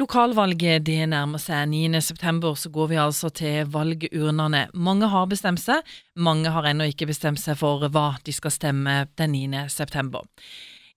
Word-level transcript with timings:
Lokalvalget 0.00 0.86
det 0.86 1.02
nærmer 1.12 1.40
seg. 1.42 1.68
9.9 1.68 2.54
så 2.56 2.70
går 2.72 2.86
vi 2.88 2.96
altså 2.96 3.28
til 3.28 3.68
valgurnene. 3.68 4.66
Mange 4.72 5.08
har 5.12 5.26
bestemt 5.28 5.60
seg, 5.60 5.84
mange 6.16 6.48
har 6.54 6.64
ennå 6.70 6.86
ikke 6.88 7.10
bestemt 7.10 7.42
seg 7.42 7.58
for 7.60 7.84
hva 7.92 8.14
de 8.24 8.32
skal 8.32 8.54
stemme 8.54 9.02
den 9.20 9.36
9.9. 9.36 10.32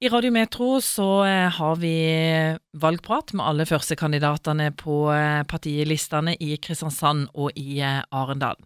I 0.04 0.12
Radio 0.12 0.31
Metro 0.31 0.78
så 0.84 1.10
eh, 1.23 1.52
har 1.58 1.76
vi 1.79 1.96
valgprat 2.79 3.31
med 3.36 3.46
alle 3.47 3.68
førstekandidatene 3.68 4.70
på 4.79 4.98
eh, 5.12 5.43
partilistene 5.48 6.36
i 6.39 6.55
Kristiansand 6.59 7.30
og 7.34 7.55
i 7.59 7.82
eh, 7.84 8.02
Arendal. 8.16 8.59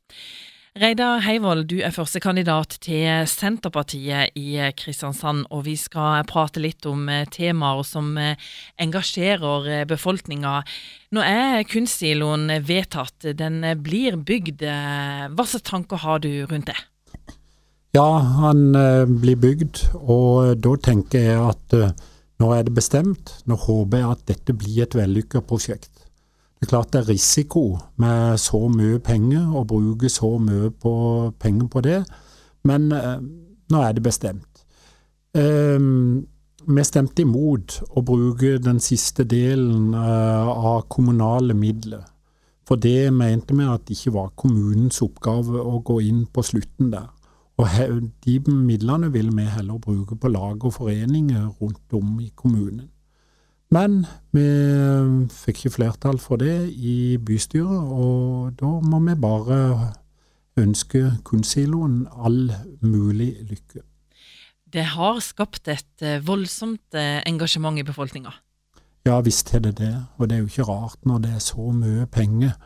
Reidar 0.79 1.19
Heivold, 1.25 1.65
du 1.67 1.81
er 1.83 1.91
førstekandidat 1.91 2.77
til 2.85 3.25
Senterpartiet 3.27 4.31
i 4.39 4.53
Kristiansand, 4.79 5.41
og 5.51 5.65
vi 5.65 5.73
skal 5.75 6.23
prate 6.29 6.61
litt 6.63 6.87
om 6.87 7.01
eh, 7.11 7.25
temaer 7.27 7.81
som 7.83 8.13
eh, 8.15 8.39
engasjerer 8.79 9.67
eh, 9.67 9.81
befolkninga. 9.89 10.53
Nå 11.11 11.25
er 11.27 11.65
kunstsiloen 11.67 12.47
vedtatt, 12.63 13.27
den 13.41 13.59
blir 13.83 14.15
bygd. 14.23 14.63
Hva 14.63 15.47
slags 15.51 15.67
tanker 15.67 15.99
har 16.05 16.23
du 16.23 16.31
rundt 16.47 16.71
det? 16.71 16.77
Ja, 17.97 18.07
han 18.39 18.71
blir 19.19 19.35
bygd, 19.35 19.83
og 19.99 20.61
da 20.63 20.77
tenker 20.79 21.27
jeg 21.27 21.43
at 21.43 21.79
nå 22.39 22.53
er 22.55 22.63
det 22.63 22.77
bestemt. 22.77 23.35
Nå 23.51 23.59
håper 23.65 23.99
jeg 23.99 24.13
at 24.13 24.27
dette 24.31 24.55
blir 24.55 24.85
et 24.85 24.95
vellykka 24.95 25.43
prosjekt. 25.43 25.98
Det 26.59 26.67
er 26.67 26.73
klart 26.73 26.91
det 26.91 26.99
er 26.99 27.09
risiko 27.13 27.77
med 28.03 28.37
så 28.37 28.59
mye 28.67 28.99
penger, 28.99 29.45
å 29.55 29.63
bruke 29.63 30.09
så 30.11 30.33
mye 30.43 30.73
på 30.75 30.93
penger 31.39 31.69
på 31.71 31.83
det, 31.85 32.01
men 32.67 32.91
eh, 32.91 33.15
nå 33.71 33.83
er 33.85 33.95
det 33.95 34.03
bestemt. 34.03 34.65
Eh, 35.31 35.79
vi 36.69 36.83
stemte 36.83 37.23
imot 37.23 37.77
å 37.95 38.03
bruke 38.03 38.57
den 38.59 38.81
siste 38.83 39.23
delen 39.23 39.93
eh, 39.95 40.49
av 40.49 40.83
kommunale 40.91 41.55
midler. 41.55 42.03
For 42.67 42.77
det 42.77 43.09
mente 43.15 43.55
vi 43.57 43.65
at 43.65 43.87
det 43.87 43.95
ikke 43.95 44.17
var 44.19 44.35
kommunens 44.37 44.99
oppgave 45.01 45.63
å 45.63 45.79
gå 45.81 46.01
inn 46.05 46.25
på 46.27 46.43
slutten 46.45 46.91
der. 46.91 47.07
Og 47.59 48.05
de 48.23 48.35
midlene 48.51 49.09
vil 49.11 49.31
vi 49.35 49.47
heller 49.49 49.79
bruke 49.81 50.15
på 50.19 50.29
lag 50.31 50.61
og 50.63 50.75
foreninger 50.75 51.47
rundt 51.59 51.95
om 51.97 52.19
i 52.21 52.29
kommunen. 52.35 52.91
Men 53.69 54.01
vi 54.33 54.45
fikk 55.29 55.59
ikke 55.61 55.75
flertall 55.75 56.17
for 56.21 56.41
det 56.41 56.71
i 56.73 57.17
bystyret, 57.21 57.69
og 57.69 58.55
da 58.57 58.71
må 58.81 59.01
vi 59.05 59.13
bare 59.19 59.59
ønske 60.57 61.03
kunstsiloen 61.27 62.07
all 62.17 62.49
mulig 62.81 63.35
lykke. 63.45 63.83
Det 64.69 64.85
har 64.93 65.21
skapt 65.25 65.69
et 65.71 66.05
eh, 66.05 66.21
voldsomt 66.21 66.97
eh, 66.97 67.21
engasjement 67.29 67.77
i 67.79 67.85
befolkninga? 67.85 68.33
Ja 69.07 69.17
visst 69.25 69.53
er 69.55 69.63
det 69.65 69.77
det, 69.79 69.93
og 70.17 70.29
det 70.29 70.35
er 70.35 70.43
jo 70.43 70.49
ikke 70.51 70.67
rart 70.69 71.05
når 71.09 71.23
det 71.23 71.31
er 71.37 71.41
så 71.41 71.69
mye 71.73 72.05
penger. 72.11 72.57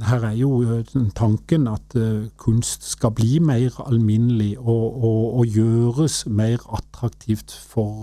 her 0.05 0.23
er 0.23 0.35
jo 0.37 0.61
eh, 0.61 0.83
tanken 1.15 1.67
at 1.67 1.95
eh, 1.95 2.27
kunst 2.37 2.91
skal 2.91 3.11
bli 3.11 3.39
mer 3.39 3.81
alminnelig 3.87 4.59
og, 4.59 5.03
og, 5.03 5.33
og 5.39 5.45
gjøres 5.45 6.27
mer 6.27 6.57
attraktivt 6.73 7.51
for, 7.51 8.01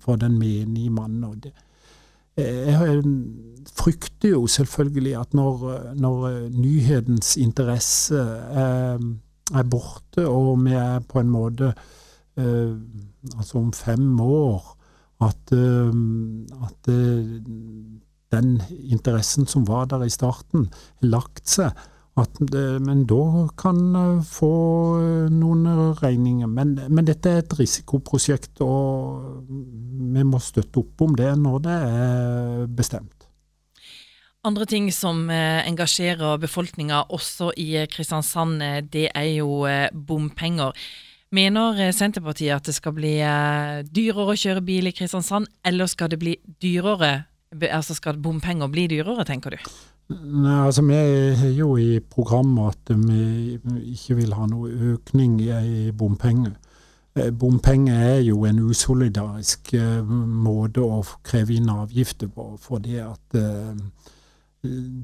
for 0.00 0.16
den 0.16 0.38
menige 0.38 0.90
mann. 0.90 1.42
Jeg 2.36 3.02
frykter 3.76 4.28
jo 4.28 4.46
selvfølgelig 4.46 5.20
at 5.20 5.34
når, 5.34 5.80
når 5.94 6.48
nyhetens 6.50 7.36
interesse 7.36 8.18
er 8.18 8.98
er 9.52 9.66
borte, 9.68 10.24
og 10.28 10.62
vi 10.64 10.76
er 10.78 11.02
på 11.08 11.20
en 11.20 11.32
måte 11.32 11.72
eh, 12.38 12.72
Altså 13.34 13.58
om 13.58 13.72
fem 13.72 14.20
år 14.20 14.74
at, 15.24 15.52
eh, 15.56 15.92
at 16.66 16.88
eh, 16.92 17.34
den 18.34 18.54
interessen 18.82 19.46
som 19.46 19.66
var 19.68 19.86
der 19.88 20.04
i 20.04 20.12
starten, 20.12 20.68
har 21.00 21.08
lagt 21.08 21.48
seg. 21.48 21.72
At, 22.18 22.38
men 22.38 23.04
da 23.10 23.48
kan 23.58 23.78
få 24.22 24.50
noen 25.34 25.64
regninger. 25.98 26.46
Men, 26.46 26.76
men, 26.86 27.06
dette 27.08 27.30
er 27.30 27.42
et 27.42 27.56
risikoprosjekt, 27.58 28.60
og 28.62 29.46
vi 29.48 30.26
må 30.26 30.38
støtte 30.42 30.82
opp 30.82 31.06
om 31.06 31.16
det 31.18 31.32
når 31.40 31.64
det 31.64 31.78
er 31.88 32.68
bestemt. 32.70 33.26
Andre 34.44 34.66
ting 34.68 34.90
som 34.92 35.30
eh, 35.32 35.64
engasjerer 35.64 36.36
befolkninga 36.42 37.06
også 37.16 37.54
i 37.56 37.70
eh, 37.80 37.86
Kristiansand, 37.88 38.60
eh, 38.60 38.82
det 38.84 39.06
er 39.16 39.30
jo 39.38 39.64
bompenger. 39.94 40.76
Mener 41.34 41.80
Senterpartiet 41.96 42.52
at 42.52 42.68
det 42.68 42.74
skal 42.76 42.92
bli 42.94 43.14
dyrere 43.90 44.34
å 44.34 44.36
kjøre 44.38 44.62
bil 44.62 44.86
i 44.86 44.92
Kristiansand, 44.94 45.48
eller 45.66 45.88
skal 45.90 46.12
det 46.12 46.20
bli 46.20 46.36
dyrere? 46.62 47.24
Altså 47.72 47.96
skal 47.96 48.20
bompenger 48.22 48.70
bli 48.70 48.84
dyrere, 48.92 49.24
tenker 49.26 49.56
du? 49.56 49.72
Nei, 50.12 50.60
altså 50.60 50.84
Vi 50.84 51.00
har 51.40 51.56
jo 51.56 51.72
i 51.80 51.98
programmet 51.98 52.76
at 52.76 52.94
vi 53.00 53.56
ikke 53.96 54.20
vil 54.20 54.36
ha 54.36 54.46
noe 54.46 54.70
økning 54.92 55.40
i 55.40 55.90
bompenger. 55.90 56.52
Bompenger 57.32 58.06
er 58.12 58.22
jo 58.28 58.44
en 58.46 58.60
usolidarisk 58.68 59.72
måte 60.04 60.84
å 60.84 61.02
kreve 61.24 61.56
inn 61.56 61.72
avgifter 61.72 62.28
på. 62.28 62.52
fordi 62.60 63.00
at 63.02 63.40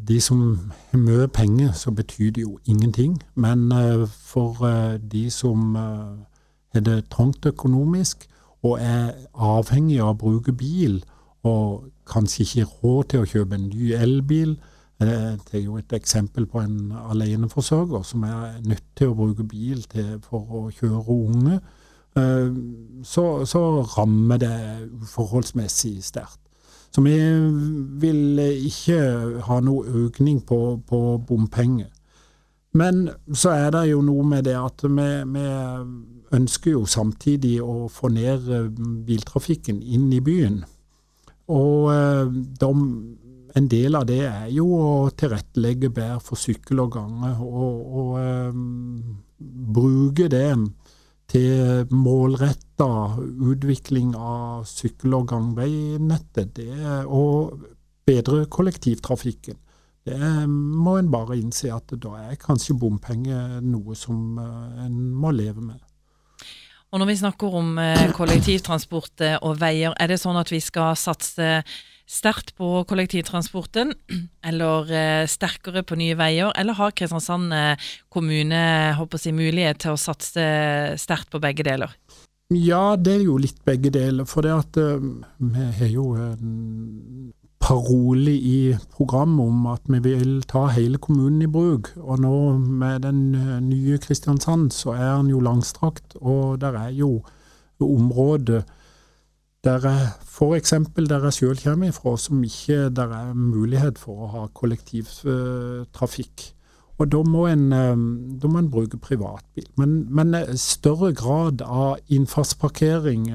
de 0.09 0.21
som 0.21 0.59
har 0.91 0.99
mye 0.99 1.29
penger, 1.29 1.73
så 1.73 1.91
betyr 1.91 2.31
det 2.31 2.43
jo 2.43 2.59
ingenting. 2.65 3.23
Men 3.35 3.73
uh, 3.73 4.09
for 4.09 4.57
uh, 4.65 4.99
de 5.13 5.31
som 5.31 5.77
uh, 5.77 6.17
har 6.75 6.81
det 6.81 7.05
trangt 7.11 7.47
økonomisk 7.47 8.29
og 8.63 8.79
er 8.81 9.13
avhengig 9.35 10.01
av 10.01 10.15
å 10.15 10.19
bruke 10.19 10.53
bil, 10.53 11.03
og 11.43 11.89
kanskje 12.07 12.45
ikke 12.45 12.69
råd 12.83 13.05
til 13.09 13.23
å 13.23 13.29
kjøpe 13.29 13.57
en 13.57 13.71
ny 13.73 13.95
elbil 13.97 14.59
Det 15.01 15.55
er 15.57 15.63
jo 15.63 15.79
et 15.81 15.93
eksempel 15.97 16.45
på 16.47 16.61
en 16.61 16.93
aleneforsørger 16.93 18.03
som 18.05 18.27
er 18.29 18.59
nødt 18.61 18.85
til 18.97 19.09
å 19.09 19.15
bruke 19.17 19.47
bil 19.49 19.81
til, 19.89 20.19
for 20.21 20.45
å 20.45 20.61
kjøre 20.69 21.15
unge. 21.15 21.57
Så, 23.09 23.25
så 23.49 23.63
rammer 23.97 24.37
det 24.37 24.53
uforholdsmessig 25.01 26.05
sterkt. 26.05 26.50
Så 26.91 27.05
vi 27.07 27.17
vil 28.03 28.41
ikke 28.43 29.01
ha 29.47 29.61
noe 29.63 30.07
økning 30.07 30.41
på, 30.47 30.81
på 30.87 31.01
bompenger. 31.27 31.91
Men 32.73 33.09
så 33.35 33.55
er 33.55 33.71
det 33.75 33.85
jo 33.91 34.03
noe 34.07 34.25
med 34.27 34.47
det 34.47 34.57
at 34.59 34.85
vi, 34.85 35.09
vi, 35.35 35.47
ønsker 36.31 36.77
jo 36.77 36.85
samtidig 36.87 37.57
å 37.59 37.89
få 37.91 38.13
ned 38.15 38.45
eh, 38.55 38.69
biltrafikken 39.07 39.81
inn 39.83 40.13
i 40.15 40.21
byen. 40.23 40.61
Og 41.51 41.89
eh, 41.91 42.31
de, 42.61 42.71
en 43.59 43.67
del 43.73 43.99
av 43.99 44.07
det 44.07 44.21
er 44.29 44.47
jo 44.55 44.69
å 44.77 44.93
tilrettelegge 45.11 45.91
bedre 45.91 46.21
for 46.23 46.39
sykkel 46.39 46.85
og 46.85 46.95
gange, 46.95 47.33
og, 47.43 47.81
og 48.03 48.13
um, 48.55 49.19
bruke 49.75 50.31
det 50.31 50.47
til 51.31 51.87
målretta 51.95 52.91
utvikling 53.21 54.15
av 54.19 54.65
sykkel- 54.69 55.15
og 55.21 55.29
gangveinettet 55.31 56.55
det, 56.59 57.05
og 57.07 57.61
bedre 58.07 58.47
kollektivtrafikken. 58.51 59.59
Det 60.07 60.19
må 60.49 60.97
en 60.99 61.11
bare 61.13 61.37
innse 61.39 61.71
at 61.75 61.93
da 62.01 62.17
er 62.25 62.41
kanskje 62.41 62.79
bompenger 62.81 63.61
noe 63.63 63.95
som 63.99 64.39
eh, 64.41 64.85
en 64.87 64.97
må 65.13 65.31
leve 65.37 65.61
med. 65.61 65.81
Og 66.91 66.99
Når 66.99 67.07
vi 67.07 67.21
snakker 67.21 67.55
om 67.55 67.79
eh, 67.79 68.09
kollektivtransport 68.17 69.23
eh, 69.23 69.37
og 69.47 69.61
veier, 69.61 69.95
er 69.95 70.11
det 70.11 70.19
sånn 70.19 70.39
at 70.41 70.51
vi 70.51 70.59
skal 70.59 70.97
satse 70.99 71.61
sterkt 72.11 72.51
på 72.59 72.83
kollektivtransporten, 72.91 73.93
eller 74.51 74.91
eh, 74.91 75.27
sterkere 75.31 75.85
på 75.87 75.99
nye 76.01 76.19
veier, 76.19 76.51
eller 76.59 76.75
har 76.81 76.97
Kristiansand 76.99 77.55
kommune 78.11 78.63
håper 78.99 79.23
jeg, 79.23 79.39
mulighet 79.39 79.85
til 79.85 79.95
å 79.95 80.01
satse 80.03 80.49
sterkt 80.99 81.31
på 81.31 81.43
begge 81.43 81.67
deler? 81.69 81.95
Ja, 82.51 82.97
det 82.99 83.21
er 83.21 83.27
jo 83.29 83.39
litt 83.39 83.63
begge 83.63 83.93
deler. 83.95 84.27
For 84.27 84.43
det 84.43 84.57
at 84.57 84.79
vi 84.81 85.69
har 85.79 85.93
jo 85.95 86.09
en 86.19 87.31
parole 87.71 88.33
i 88.35 88.75
programmet 88.97 89.47
om 89.47 89.67
at 89.71 89.85
vi 89.87 90.01
vil 90.03 90.41
ta 90.51 90.65
hele 90.75 90.99
kommunen 90.99 91.45
i 91.45 91.51
bruk. 91.51 91.93
Og 92.03 92.19
nå 92.25 92.35
med 92.59 93.05
den 93.07 93.21
nye 93.69 93.99
Kristiansand, 94.03 94.73
så 94.75 94.97
er 94.97 95.21
den 95.21 95.31
jo 95.31 95.43
langstrakt, 95.45 96.17
og 96.19 96.61
der 96.61 96.79
er 96.87 96.91
jo 96.91 97.21
områder 97.81 98.63
der 99.65 99.85
er 99.85 100.07
f.eks. 100.25 100.73
der 100.97 101.25
jeg 101.25 101.33
sjøl 101.37 101.59
kommer 101.61 101.89
ifra, 101.93 102.17
som 102.17 102.43
ikke 102.45 102.89
der 102.97 103.13
er 103.13 103.35
mulighet 103.37 103.99
for 104.01 104.25
å 104.25 104.31
ha 104.35 104.45
kollektivtrafikk. 104.57 106.47
Og 107.01 107.11
da 107.13 107.21
må 107.25 107.47
en, 107.49 107.67
eh, 107.73 108.05
da 108.41 108.49
må 108.49 108.59
en 108.61 108.71
bruke 108.73 108.97
privatbil. 108.97 109.67
Men, 109.77 110.07
men, 110.09 110.35
større 110.57 111.13
grad 111.13 111.61
av 111.63 111.99
innfartsparkering 112.09 113.29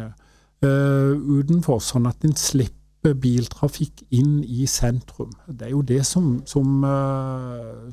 utenfor, 0.66 1.78
sånn 1.84 2.08
at 2.10 2.26
en 2.26 2.34
slipper 2.34 2.85
biltrafikk 3.14 4.02
inn 4.10 4.40
i 4.44 4.66
sentrum. 4.66 5.32
Det 5.48 5.68
er 5.68 5.76
jo 5.76 5.84
det 5.86 6.02
som, 6.06 6.40
som, 6.50 6.82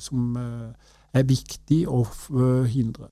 som 0.00 0.38
er 1.12 1.28
viktig 1.28 1.82
å 1.90 2.04
hindre. 2.70 3.10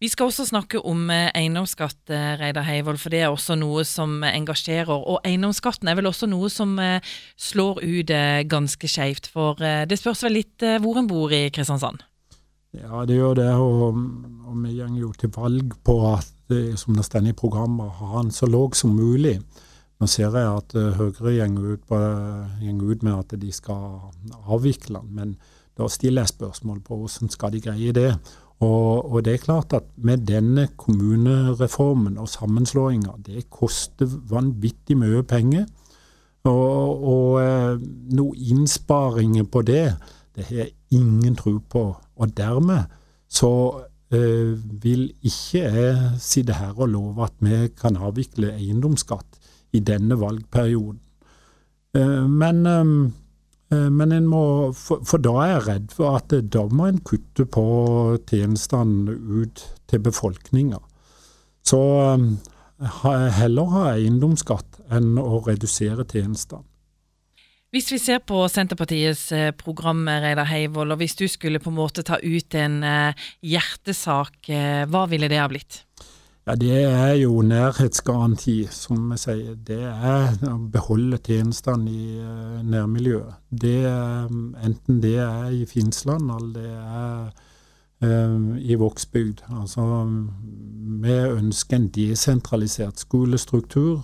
Vi 0.00 0.08
skal 0.10 0.28
også 0.28 0.44
snakke 0.48 0.80
om 0.88 1.10
eh, 1.10 1.30
eiendomsskatt, 1.38 2.10
eh, 2.10 2.34
Reidar 2.40 2.66
Heivold, 2.66 2.98
for 3.00 3.14
det 3.14 3.22
er 3.22 3.30
også 3.30 3.56
noe 3.58 3.84
som 3.88 4.22
engasjerer. 4.26 4.92
Og 4.92 5.20
eiendomsskatten 5.26 5.88
er 5.88 5.98
vel 5.98 6.10
også 6.10 6.28
noe 6.30 6.50
som 6.52 6.74
eh, 6.82 7.12
slår 7.38 7.82
ut 7.82 8.14
ganske 8.50 8.90
skeivt. 8.90 9.30
For 9.32 9.60
det 9.88 9.98
spørs 10.00 10.24
vel 10.26 10.40
litt 10.40 10.64
hvor 10.82 10.98
en 10.98 11.08
bor 11.10 11.32
i 11.32 11.46
Kristiansand? 11.54 12.02
Ja, 12.76 13.04
det 13.08 13.18
gjør 13.18 13.36
det. 13.38 13.50
Og, 13.60 14.00
og 14.48 14.62
vi 14.64 14.76
går 14.80 14.96
jo 14.98 15.12
til 15.18 15.32
valg 15.34 15.76
på 15.84 15.98
at, 16.10 16.32
som 16.80 16.96
det 16.96 17.06
står 17.06 17.30
i 17.30 17.36
programmet, 17.36 17.86
å 17.86 18.10
ha 18.10 18.22
den 18.22 18.32
så 18.34 18.48
låg 18.50 18.76
som 18.76 18.96
mulig. 18.96 19.38
Nå 20.02 20.08
ser 20.10 20.34
jeg 20.34 20.50
at 20.50 20.72
Høyre 20.98 21.44
går 21.54 21.74
ut, 21.76 21.92
ut, 21.94 23.02
med 23.06 23.12
at 23.14 23.34
de 23.38 23.52
skal 23.54 24.00
avvikle 24.50 24.98
den. 24.98 25.12
Men 25.14 25.34
da 25.78 25.86
stiller 25.86 26.24
jeg 26.24 26.32
spørsmål 26.32 26.80
på 26.82 26.96
hvordan 26.98 27.30
skal 27.30 27.52
de 27.54 27.60
greie 27.62 27.92
det. 27.94 28.08
Og, 28.62 29.12
og, 29.12 29.20
det 29.22 29.36
er 29.36 29.44
klart 29.44 29.76
at 29.78 29.86
med 30.02 30.24
denne 30.26 30.64
kommunereformen 30.74 32.18
og 32.18 32.28
sammenslåinga, 32.28 33.14
det 33.22 33.44
koster 33.50 34.10
vanvittig 34.30 34.96
mye 34.98 35.22
penger. 35.22 35.68
Og, 36.50 37.06
og 37.12 37.38
eh, 37.44 37.78
noe 38.18 38.34
innsparinger 38.50 39.46
på 39.46 39.62
det, 39.66 39.84
det 40.34 40.48
har 40.48 40.64
jeg 40.64 40.74
ingen 40.98 41.38
tro 41.38 41.60
på. 41.62 41.84
Og 42.18 42.34
dermed 42.36 42.90
så 43.30 43.52
eh, 44.10 44.58
vil 44.82 45.12
ikke 45.22 45.62
jeg 45.62 46.10
sitte 46.26 46.58
her 46.58 46.74
og 46.74 46.90
love 46.90 47.30
at 47.30 47.38
vi 47.38 47.68
kan 47.78 48.02
avvikle 48.02 48.50
eiendomsskatt 48.56 49.38
i 49.72 49.80
denne 49.80 50.18
valgperioden. 50.20 51.00
Eh, 51.96 52.22
men 52.28 52.66
eh, 52.66 52.84
Eh, 53.72 53.90
men 53.90 54.12
en 54.12 54.28
må, 54.28 54.44
for, 54.76 55.02
for, 55.08 55.22
da 55.22 55.34
er 55.44 55.52
jeg 55.54 55.66
redd 55.68 55.94
for 55.96 56.18
at 56.18 56.34
da 56.52 56.64
må 56.72 56.88
en 56.90 57.00
kutte 57.06 57.46
på 57.48 57.64
tjenestene 58.28 59.16
ut 59.42 59.64
til 59.90 60.02
befolkninga. 60.04 60.80
Så 61.62 61.80
heller 63.38 63.72
ha 63.76 63.86
eiendomsskatt 63.94 64.82
enn 64.92 65.14
å 65.20 65.40
redusere 65.46 66.06
tjenestene. 66.08 66.66
Hvis 67.72 67.86
vi 67.88 67.96
ser 67.96 68.18
på 68.28 68.42
Senterpartiets 68.52 69.30
program, 69.56 70.02
Reidar 70.04 70.50
Heivold, 70.50 70.92
og 70.92 70.98
hvis 71.00 71.14
du 71.16 71.22
skulle 71.30 71.62
på 71.62 71.70
en 71.70 71.78
måte 71.78 72.02
ta 72.04 72.18
ut 72.20 72.56
en 72.60 72.82
hjertesak, 73.40 74.50
hva 74.92 75.06
ville 75.08 75.30
det 75.32 75.38
ha 75.40 75.46
blitt? 75.48 75.78
Ja, 76.46 76.54
Det 76.54 76.84
er 76.84 77.12
jo 77.12 77.42
nærhetsgaranti, 77.42 78.66
som 78.70 79.10
vi 79.10 79.16
sier. 79.22 79.54
Det 79.54 79.78
er 79.86 80.32
å 80.50 80.56
beholde 80.74 81.20
tjenestene 81.22 81.90
i 81.90 82.18
uh, 82.18 82.58
nærmiljøet. 82.66 83.36
Det, 83.50 83.86
um, 83.86 84.56
enten 84.58 84.98
det 85.04 85.16
er 85.22 85.52
i 85.54 85.62
Finnsland 85.70 86.32
eller 86.34 86.56
det 86.56 86.72
er 86.72 88.24
um, 88.26 88.56
i 88.58 88.74
Vågsbygd. 88.74 89.44
Altså, 89.60 89.84
vi 91.04 91.14
ønsker 91.14 91.78
en 91.78 91.88
desentralisert 91.94 92.98
skolestruktur. 92.98 94.02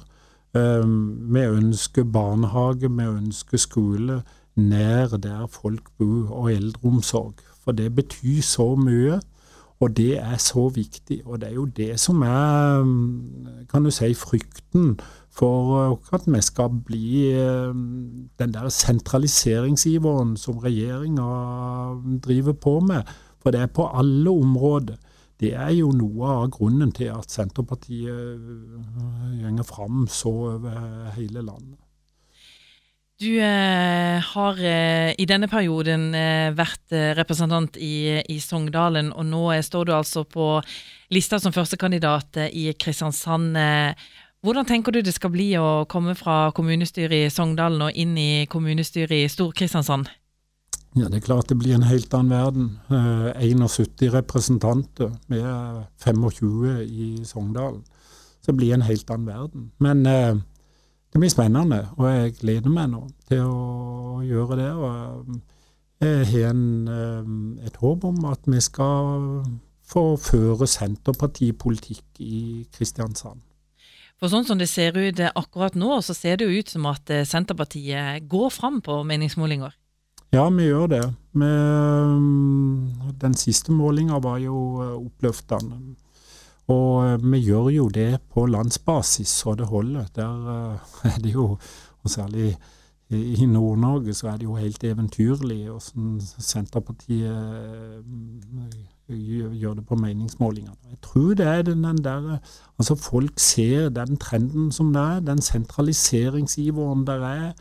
Vi 0.55 1.43
ønsker 1.45 2.07
barnehage, 2.09 2.89
vi 2.89 3.05
ønsker 3.05 3.61
skole 3.61 4.23
nær 4.59 5.17
der 5.17 5.47
folk 5.47 5.91
bor, 5.99 6.31
og 6.31 6.53
eldreomsorg. 6.53 7.43
For 7.65 7.73
det 7.73 7.95
betyr 7.95 8.41
så 8.43 8.75
mye. 8.77 9.21
Og 9.81 9.97
det 9.97 10.19
er 10.19 10.37
så 10.43 10.69
viktig. 10.75 11.21
Og 11.25 11.41
det 11.41 11.49
er 11.49 11.55
jo 11.55 11.65
det 11.65 12.01
som 12.01 12.23
er, 12.23 12.83
kan 13.71 13.85
du 13.85 13.91
si, 13.95 14.11
frykten 14.15 14.97
for 15.39 15.99
at 16.13 16.27
vi 16.27 16.41
skal 16.43 16.71
bli 16.87 17.31
eh, 17.31 17.75
den 18.39 18.55
der 18.55 18.69
sentraliseringsiveren 18.69 20.37
som 20.37 20.59
regjeringa 20.59 21.29
driver 22.25 22.53
på 22.53 22.81
med. 22.81 23.03
For 23.43 23.55
det 23.55 23.61
er 23.61 23.67
på 23.67 23.87
alle 23.87 24.31
områder. 24.31 24.97
Det 25.41 25.55
er 25.55 25.71
jo 25.71 25.93
noe 25.95 26.27
av 26.27 26.49
grunnen 26.51 26.91
til 26.93 27.13
at 27.15 27.31
Senterpartiet 27.31 28.41
gjenger 29.39 29.63
fram 29.63 30.09
så 30.11 30.33
over 30.57 31.13
hele 31.15 31.45
landet. 31.47 31.79
Du 33.19 33.41
eh, 33.43 34.23
har 34.23 34.59
eh, 34.63 35.11
i 35.19 35.25
denne 35.27 35.49
perioden 35.51 36.13
eh, 36.15 36.53
vært 36.55 36.93
eh, 36.95 37.09
representant 37.19 37.75
i, 37.83 38.21
i, 38.23 38.37
Sogndalen, 38.39 39.09
og 39.11 39.25
nå 39.27 39.41
eh, 39.57 39.63
står 39.67 39.89
du 39.89 39.91
altså 39.97 40.23
på 40.23 40.61
lista 41.11 41.41
som 41.43 41.51
førstekandidat 41.51 42.39
eh, 42.39 42.53
i 42.55 42.69
Kristiansand. 42.79 43.59
hvordan 44.47 44.69
tenker 44.69 44.95
du 44.95 45.01
det 45.03 45.17
skal 45.17 45.33
bli 45.35 45.49
å 45.59 45.83
komme 45.91 46.15
fra 46.15 46.53
kommunestyret 46.55 47.27
i 47.27 47.33
Sogndalen 47.35 47.89
og 47.89 47.99
inn 47.99 48.15
i 48.15 48.47
kommunestyret 48.47 49.17
i 49.17 49.27
Stor-Kristiansand? 49.27 50.07
Ja, 50.95 51.09
Det 51.09 51.19
er 51.19 51.27
klart 51.27 51.51
det 51.51 51.59
blir 51.59 51.75
en 51.75 51.91
helt 51.91 52.15
annen 52.15 52.31
verden. 52.31 52.69
71 53.35 54.13
representanter, 54.15 55.11
er 55.27 55.89
25 56.07 56.87
i 56.87 57.25
Sogndalen. 57.27 57.83
Så 58.39 58.53
det 58.53 58.61
blir 58.63 58.75
en 58.79 58.87
helt 58.87 59.11
annen 59.11 59.27
verden. 59.27 59.73
Men 59.83 60.07
det 61.19 61.25
blir 61.25 61.33
spennende, 61.33 61.79
og 61.99 62.07
jeg 62.07 62.35
gleder 62.39 62.71
meg 62.71 62.93
nå 62.93 63.01
til 63.27 63.41
å 63.43 64.21
gjøre 64.23 64.59
det. 64.61 64.69
og 64.71 65.41
Jeg 65.99 66.27
har 66.31 66.51
en, 66.53 66.89
eh, 66.89 67.67
et 67.67 67.77
håp 67.83 68.05
om 68.07 68.25
at 68.31 68.39
vi 68.47 68.61
skal 68.63 69.43
få 69.83 70.15
føre 70.15 70.69
Senterpartipolitikk 70.71 72.21
i 72.23 72.67
Kristiansand. 72.71 73.43
For 74.21 74.31
sånn 74.31 74.47
som 74.47 74.59
det 74.59 74.69
ser 74.69 74.95
ut 74.95 75.19
akkurat 75.35 75.75
nå, 75.75 75.99
så 76.07 76.15
ser 76.15 76.37
det 76.37 76.47
jo 76.47 76.61
ut 76.61 76.71
som 76.71 76.87
at 76.87 77.11
eh, 77.11 77.27
Senterpartiet 77.27 78.29
går 78.29 78.51
fram 78.55 78.81
på 78.81 79.03
meningsmålinger? 79.03 79.75
Ja, 80.31 80.49
vi 80.51 80.71
gjør 80.71 80.87
det. 80.87 81.03
Eh, 81.35 82.15
den 83.19 83.35
siste 83.35 83.75
målinga 83.75 84.23
var 84.23 84.39
jo 84.39 84.55
oppløftende. 85.01 85.97
Og 86.69 87.07
eh, 87.07 87.23
vi 87.33 87.39
gjør 87.39 87.71
jo 87.73 87.89
det 87.89 88.21
på 88.35 88.47
landsbasis 88.47 89.29
så 89.29 89.55
det 89.55 89.67
holder. 89.67 90.11
Der 90.17 90.51
eh, 90.55 90.79
er 91.13 91.23
det 91.23 91.35
jo, 91.35 91.57
og 92.03 92.11
særlig 92.11 92.57
i 93.11 93.47
Nord-Norge, 93.47 94.15
så 94.15 94.29
er 94.29 94.37
det 94.37 94.45
jo 94.45 94.55
helt 94.55 94.85
eventyrlig 94.85 95.69
hvordan 95.69 96.21
Senterpartiet 96.21 97.31
eh, 99.09 99.53
gjør 99.61 99.75
det 99.75 99.87
på 99.87 99.97
meningsmålingene. 99.97 100.77
Jeg 100.91 100.99
tror 101.03 101.35
det 101.35 101.47
er 101.47 101.63
den, 101.63 101.85
der 102.05 102.39
Altså, 102.79 102.95
folk 102.95 103.39
ser 103.39 103.89
den 103.89 104.17
trenden 104.17 104.73
som 104.73 104.93
det 104.93 105.03
er, 105.03 105.21
den 105.21 105.43
sentraliseringsiveren 105.43 107.07
der 107.07 107.25
er. 107.27 107.53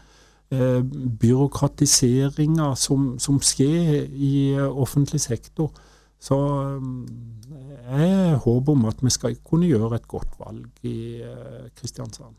Eh, 0.52 0.84
byråkratiseringa 1.20 2.76
som, 2.76 3.20
som 3.20 3.40
skjer 3.42 4.08
i 4.12 4.60
offentlig 4.60 5.22
sektor. 5.22 5.72
Så 6.20 6.38
jeg 7.88 8.38
håper 8.44 8.74
om 8.74 8.86
at 8.90 9.04
vi 9.06 9.14
skal 9.14 9.38
kunne 9.46 9.70
gjøre 9.70 9.96
et 10.00 10.08
godt 10.10 10.38
valg 10.42 10.66
i 10.88 11.22
eh, 11.22 11.68
Kristiansand. 11.78 12.36